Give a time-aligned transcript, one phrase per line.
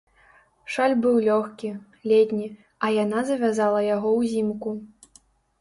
[0.75, 1.69] Шаль быў лёгкі,
[2.11, 2.47] летні,
[2.87, 4.69] а яна завязала яго ўзімку.